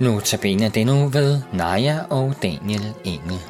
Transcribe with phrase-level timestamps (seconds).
[0.00, 3.40] Nu tabiner det nu ved Naja og Daniel Engel.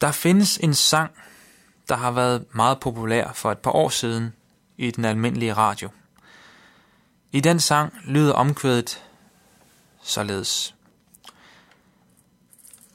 [0.00, 1.10] Der findes en sang,
[1.88, 4.32] der har været meget populær for et par år siden
[4.76, 5.88] i den almindelige radio.
[7.32, 9.04] I den sang lyder omkvædet
[10.02, 10.75] således.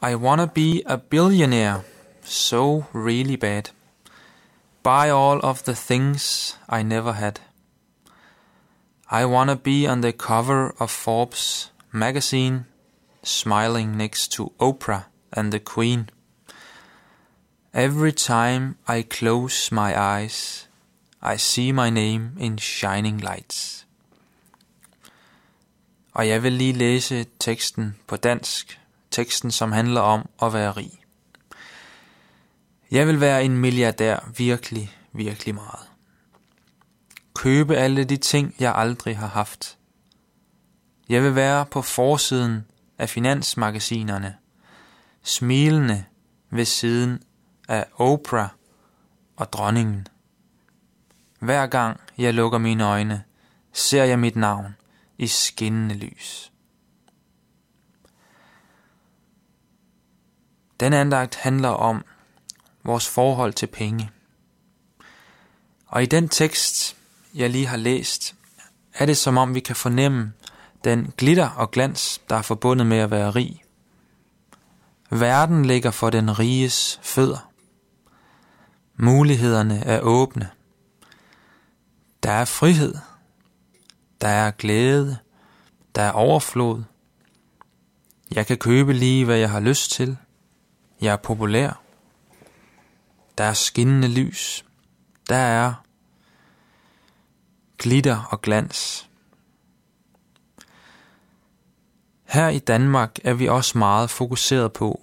[0.03, 1.83] I wanna be a billionaire,
[2.23, 3.69] so really bad.
[4.81, 7.39] Buy all of the things I never had.
[9.11, 12.65] I wanna be on the cover of Forbes magazine,
[13.21, 16.09] smiling next to Oprah and the Queen.
[17.73, 20.67] Every time I close my eyes,
[21.21, 23.85] I see my name in shining lights.
[26.13, 28.80] Og jeg vil lige læse teksten på dansk,
[29.11, 30.91] teksten som handler om at være rig.
[32.91, 35.89] Jeg vil være en milliardær virkelig, virkelig meget.
[37.35, 39.77] Købe alle de ting, jeg aldrig har haft.
[41.09, 42.65] Jeg vil være på forsiden
[42.97, 44.35] af finansmagasinerne,
[45.23, 46.05] smilende
[46.49, 47.23] ved siden
[47.67, 48.49] af Oprah
[49.35, 50.07] og dronningen.
[51.39, 53.23] Hver gang jeg lukker mine øjne,
[53.73, 54.75] ser jeg mit navn
[55.17, 56.50] i skinnende lys.
[60.81, 62.05] Den andagt handler om
[62.83, 64.11] vores forhold til penge.
[65.87, 66.95] Og i den tekst,
[67.33, 68.35] jeg lige har læst,
[68.93, 70.33] er det som om vi kan fornemme
[70.83, 73.63] den glitter og glans, der er forbundet med at være rig.
[75.09, 77.51] Verden ligger for den riges fødder.
[78.95, 80.49] Mulighederne er åbne.
[82.23, 82.95] Der er frihed.
[84.21, 85.17] Der er glæde.
[85.95, 86.83] Der er overflod.
[88.35, 90.17] Jeg kan købe lige, hvad jeg har lyst til.
[91.01, 91.81] Jeg er populær.
[93.37, 94.65] Der er skinnende lys.
[95.29, 95.73] Der er
[97.77, 99.09] glitter og glans.
[102.23, 105.01] Her i Danmark er vi også meget fokuseret på,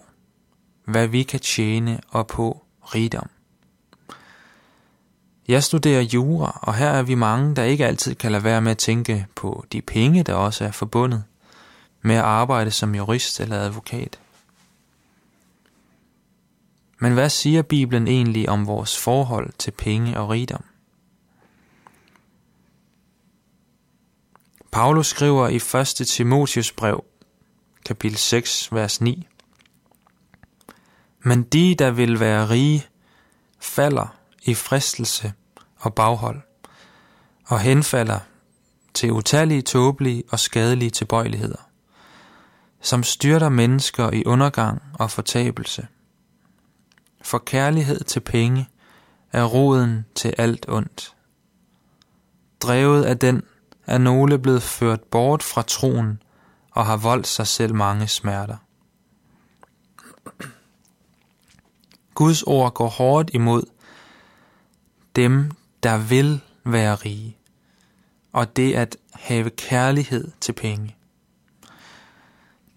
[0.84, 3.30] hvad vi kan tjene og på rigdom.
[5.48, 8.70] Jeg studerer jura, og her er vi mange, der ikke altid kan lade være med
[8.70, 11.24] at tænke på de penge, der også er forbundet
[12.02, 14.18] med at arbejde som jurist eller advokat.
[16.98, 20.64] Men hvad siger Bibelen egentlig om vores forhold til penge og rigdom?
[24.70, 25.56] Paulus skriver i
[26.00, 26.06] 1.
[26.06, 27.04] Timotius brev,
[27.84, 29.26] kapitel 6, vers 9.
[31.20, 32.86] Men de, der vil være rige,
[33.60, 35.32] falder i fristelse
[35.76, 36.40] og baghold,
[37.46, 38.18] og henfalder
[38.94, 41.68] til utallige tåbelige og skadelige tilbøjeligheder,
[42.80, 45.86] som styrter mennesker i undergang og fortabelse.
[47.22, 48.68] For kærlighed til penge
[49.32, 51.14] er roden til alt ondt.
[52.60, 53.42] Drevet af den
[53.86, 56.22] er nogle blevet ført bort fra troen
[56.70, 58.56] og har voldt sig selv mange smerter.
[62.14, 63.62] Guds ord går hårdt imod
[65.16, 65.50] dem,
[65.82, 67.36] der vil være rige,
[68.32, 70.96] og det at have kærlighed til penge.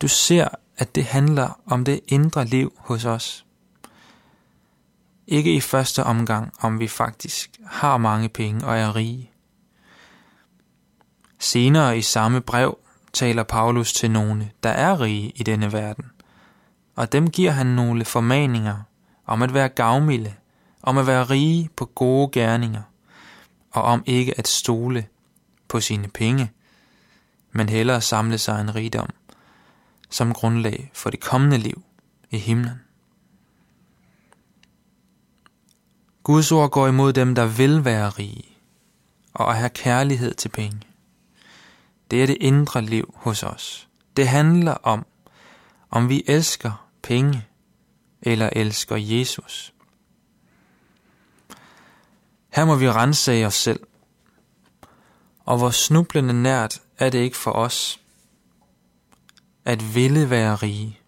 [0.01, 0.47] Du ser,
[0.77, 3.45] at det handler om det indre liv hos os.
[5.27, 9.31] Ikke i første omgang, om vi faktisk har mange penge og er rige.
[11.39, 12.77] Senere i samme brev
[13.13, 16.05] taler Paulus til nogle, der er rige i denne verden,
[16.95, 18.77] og dem giver han nogle formaninger
[19.25, 20.33] om at være gavmilde,
[20.81, 22.81] om at være rige på gode gerninger,
[23.71, 25.07] og om ikke at stole
[25.67, 26.51] på sine penge,
[27.51, 29.09] men hellere samle sig en rigdom
[30.09, 31.83] som grundlag for det kommende liv
[32.29, 32.81] i himlen.
[36.23, 38.57] Guds ord går imod dem, der vil være rige
[39.33, 40.81] og have kærlighed til penge.
[42.11, 43.87] Det er det indre liv hos os.
[44.17, 45.05] Det handler om,
[45.89, 47.47] om vi elsker penge
[48.21, 49.73] eller elsker Jesus.
[52.49, 53.79] Her må vi rense os selv.
[55.45, 57.99] Og hvor snublende nært er det ikke for os
[59.65, 60.99] at ville være rige,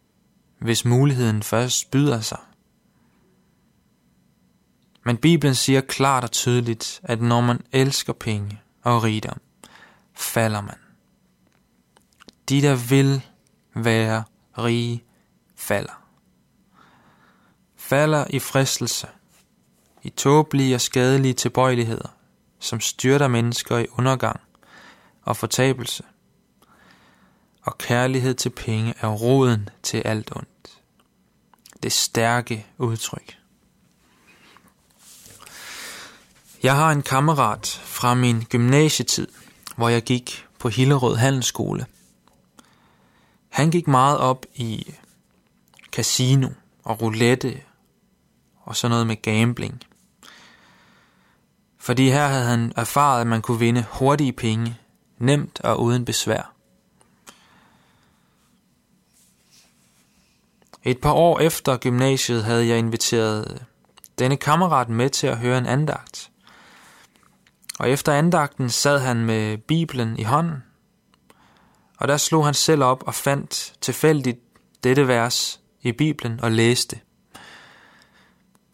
[0.59, 2.39] hvis muligheden først byder sig.
[5.03, 9.41] Men Bibelen siger klart og tydeligt, at når man elsker penge og rigdom,
[10.13, 10.77] falder man.
[12.49, 13.21] De, der vil
[13.75, 14.23] være
[14.57, 15.03] rige,
[15.55, 16.03] falder.
[17.77, 19.07] Falder i fristelse–
[20.03, 22.15] i tåbelige og skadelige tilbøjeligheder,
[22.59, 24.39] som styrter mennesker i undergang
[25.21, 26.03] og fortabelse.
[27.61, 30.81] Og kærlighed til penge er roden til alt ondt.
[31.83, 33.37] det stærke udtryk.
[36.63, 39.27] Jeg har en kammerat fra min gymnasietid,
[39.75, 41.85] hvor jeg gik på Hillerød Handelsskole.
[43.49, 44.93] Han gik meget op i
[45.91, 46.49] casino
[46.83, 47.61] og roulette
[48.61, 49.83] og sådan noget med gambling.
[51.77, 54.77] Fordi her havde han erfaret, at man kunne vinde hurtige penge,
[55.17, 56.53] nemt og uden besvær.
[60.83, 63.65] Et par år efter gymnasiet havde jeg inviteret
[64.19, 66.29] denne kammerat med til at høre en andagt.
[67.79, 70.63] Og efter andagten sad han med Bibelen i hånden,
[71.97, 74.39] og der slog han selv op og fandt tilfældigt
[74.83, 76.99] dette vers i Bibelen og læste.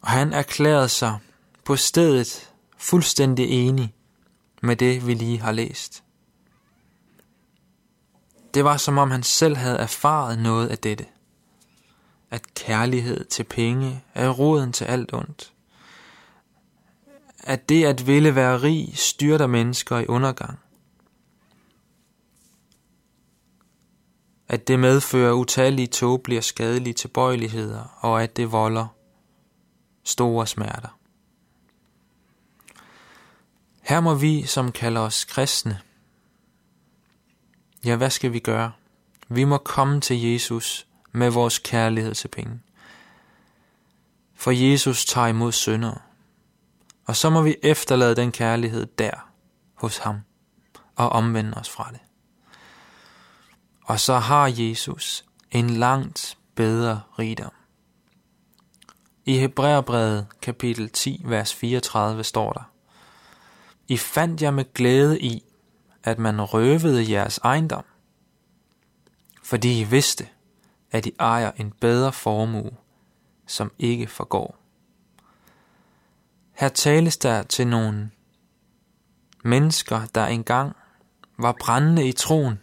[0.02, 1.20] Og han erklærede sig
[1.66, 3.94] på stedet fuldstændig enig
[4.62, 6.04] med det, vi lige har læst.
[8.54, 11.06] Det var som om han selv havde erfaret noget af dette.
[12.32, 15.54] At kærlighed til penge er roden til alt ondt.
[17.50, 20.60] At det at ville være rig styrter mennesker i undergang.
[24.48, 28.88] At det medfører utallige tåbelige og skadelige tilbøjeligheder, og at det volder
[30.04, 31.00] store smerter.
[33.82, 35.80] Her må vi, som kalder os kristne,
[37.86, 38.72] ja, hvad skal vi gøre?
[39.30, 42.60] Vi må komme til Jesus med vores kærlighed til penge.
[44.36, 46.09] For Jesus tager imod syndere.
[47.10, 49.12] Og så må vi efterlade den kærlighed der
[49.74, 50.20] hos ham
[50.96, 52.00] og omvende os fra det.
[53.86, 57.52] Og så har Jesus en langt bedre rigdom.
[59.26, 62.72] I Hebræerbrevet kapitel 10, vers 34 står der,
[63.88, 65.44] I fandt jeg med glæde i,
[66.04, 67.86] at man røvede jeres ejendom,
[69.44, 70.28] fordi I vidste,
[70.92, 72.72] at I ejer en bedre formue,
[73.48, 74.60] som ikke forgår.
[76.60, 78.12] Her tales der til nogle
[79.44, 80.76] mennesker, der engang
[81.38, 82.60] var brændende i troen,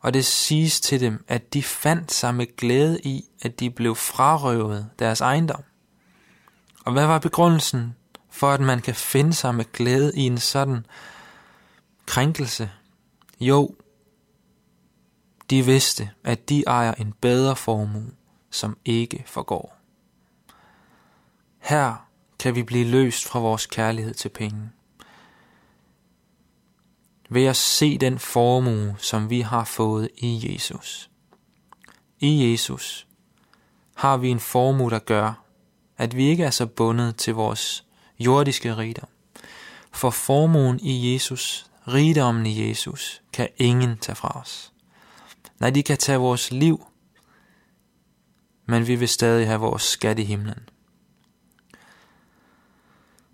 [0.00, 3.94] og det siges til dem, at de fandt sig med glæde i, at de blev
[3.94, 5.62] frarøvet deres ejendom.
[6.84, 7.96] Og hvad var begrundelsen
[8.30, 10.86] for, at man kan finde sig med glæde i en sådan
[12.06, 12.70] krænkelse?
[13.40, 13.74] Jo,
[15.50, 18.10] de vidste, at de ejer en bedre formue,
[18.50, 19.79] som ikke forgår.
[21.60, 22.08] Her
[22.38, 24.70] kan vi blive løst fra vores kærlighed til penge
[27.30, 31.10] ved at se den formue, som vi har fået i Jesus.
[32.18, 33.06] I Jesus
[33.94, 35.44] har vi en formue, der gør,
[35.96, 37.84] at vi ikke er så bundet til vores
[38.18, 39.08] jordiske rigdom.
[39.92, 44.72] For formuen i Jesus, rigdommen i Jesus, kan ingen tage fra os.
[45.60, 46.86] Nej, de kan tage vores liv,
[48.66, 50.68] men vi vil stadig have vores skat i himlen.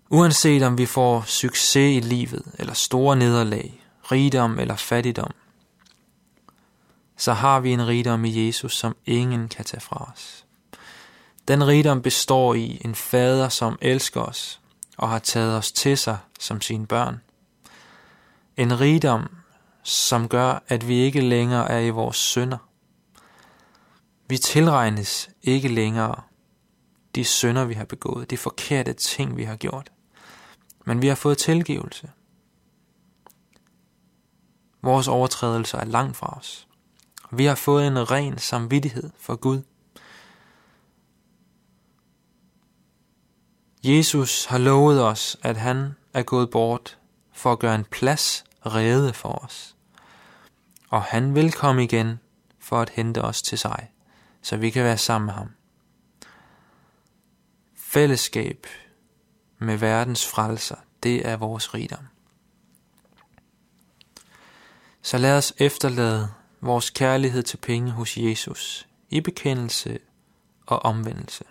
[0.09, 5.31] Uanset om vi får succes i livet eller store nederlag, rigdom eller fattigdom,
[7.17, 10.45] så har vi en rigdom i Jesus, som ingen kan tage fra os.
[11.47, 14.59] Den rigdom består i en fader, som elsker os
[14.97, 17.21] og har taget os til sig som sine børn.
[18.57, 19.29] En rigdom,
[19.83, 22.57] som gør, at vi ikke længere er i vores synder.
[24.27, 26.21] Vi tilregnes ikke længere
[27.15, 29.91] de synder, vi har begået, de forkerte ting, vi har gjort.
[30.87, 32.11] Men vi har fået tilgivelse.
[34.81, 36.67] Vores overtrædelser er langt fra os.
[37.31, 39.61] Vi har fået en ren samvittighed for Gud.
[43.83, 46.97] Jesus har lovet os, at han er gået bort
[47.31, 49.75] for at gøre en plads rede for os.
[50.89, 52.19] Og han vil komme igen
[52.59, 53.91] for at hente os til sig,
[54.41, 55.49] så vi kan være sammen med ham.
[57.75, 58.67] Fællesskab
[59.59, 62.07] med verdens frelser, det er vores rigdom.
[65.01, 66.29] Så lad os efterlade
[66.61, 69.99] vores kærlighed til penge hos Jesus i bekendelse
[70.65, 71.43] og omvendelse.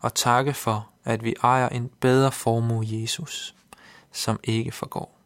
[0.00, 3.54] Og takke for, at vi ejer en bedre formue Jesus,
[4.12, 5.18] som ikke forgår.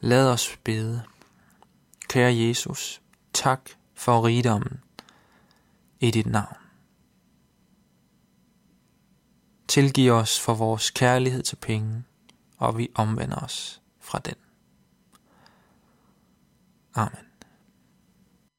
[0.00, 1.02] Lad os bede.
[2.08, 3.00] Kære Jesus,
[3.32, 4.80] tak for rigdommen
[6.00, 6.56] i dit navn.
[9.70, 12.04] Tilgiv os for vores kærlighed til penge,
[12.58, 14.34] og vi omvender os fra den.
[16.94, 17.29] Amen.